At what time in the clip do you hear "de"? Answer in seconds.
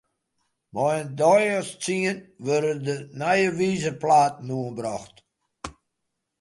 2.85-2.95